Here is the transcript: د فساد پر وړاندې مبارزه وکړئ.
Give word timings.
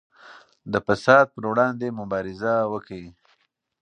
د 0.71 0.73
فساد 0.85 1.25
پر 1.33 1.43
وړاندې 1.51 1.87
مبارزه 1.99 2.53
وکړئ. 2.71 3.05